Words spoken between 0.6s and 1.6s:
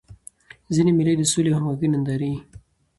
ځيني مېلې د سولي او